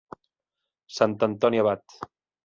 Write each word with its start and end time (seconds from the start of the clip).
Sant 0.95 1.13
Antoni 1.27 1.61
Abat. 1.65 1.99